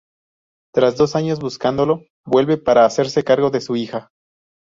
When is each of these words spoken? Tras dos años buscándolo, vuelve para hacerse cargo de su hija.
Tras 0.73 0.97
dos 0.97 1.15
años 1.15 1.37
buscándolo, 1.39 2.01
vuelve 2.25 2.57
para 2.57 2.85
hacerse 2.85 3.23
cargo 3.23 3.51
de 3.51 3.61
su 3.61 3.75
hija. 3.75 4.09